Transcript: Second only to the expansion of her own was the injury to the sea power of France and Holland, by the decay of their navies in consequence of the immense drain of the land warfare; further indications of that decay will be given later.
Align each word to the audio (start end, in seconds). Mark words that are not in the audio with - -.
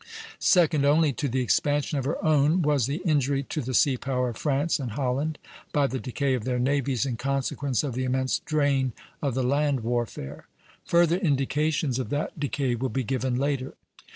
Second 0.39 0.83
only 0.83 1.13
to 1.13 1.27
the 1.29 1.41
expansion 1.43 1.99
of 1.99 2.05
her 2.05 2.17
own 2.25 2.63
was 2.63 2.87
the 2.87 3.03
injury 3.05 3.43
to 3.43 3.61
the 3.61 3.75
sea 3.75 3.97
power 3.97 4.29
of 4.29 4.37
France 4.37 4.79
and 4.79 4.93
Holland, 4.93 5.37
by 5.71 5.85
the 5.85 5.99
decay 5.99 6.33
of 6.33 6.43
their 6.43 6.57
navies 6.57 7.05
in 7.05 7.17
consequence 7.17 7.83
of 7.83 7.93
the 7.93 8.05
immense 8.05 8.39
drain 8.39 8.93
of 9.21 9.35
the 9.35 9.43
land 9.43 9.81
warfare; 9.81 10.47
further 10.85 11.17
indications 11.17 11.99
of 11.99 12.09
that 12.09 12.39
decay 12.39 12.73
will 12.73 12.89
be 12.89 13.03
given 13.03 13.35
later. 13.35 13.75